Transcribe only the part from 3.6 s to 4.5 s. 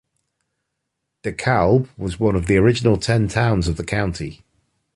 of the county.